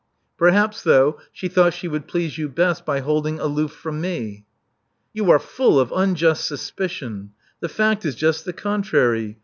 Perhaps, 0.35 0.81
though, 0.81 1.19
she 1.31 1.47
thought 1.47 1.75
she 1.75 1.87
would 1.87 2.07
please 2.07 2.35
you 2.35 2.49
best 2.49 2.87
by 2.87 3.01
holding 3.01 3.39
aloof 3.39 3.71
from 3.71 4.01
me.'* 4.01 4.47
You 5.13 5.29
are 5.29 5.37
full 5.37 5.79
of 5.79 5.93
unjust 5.95 6.47
suspicion. 6.47 7.33
The 7.59 7.69
fact 7.69 8.03
is 8.03 8.15
just 8.15 8.45
the 8.45 8.53
contrary. 8.53 9.37